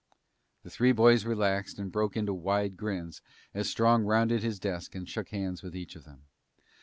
The 0.63 0.71
three 0.71 0.93
boys 0.93 1.25
relaxed 1.25 1.77
and 1.77 1.91
broke 1.91 2.17
into 2.17 2.33
wide 2.33 2.75
grins 2.75 3.21
as 3.53 3.69
Strong 3.69 4.03
rounded 4.05 4.41
his 4.41 4.57
desk 4.59 4.95
and 4.95 5.07
shook 5.07 5.29
hands 5.29 5.61
with 5.61 5.75
each 5.75 5.95
of 5.95 6.05
them. 6.05 6.23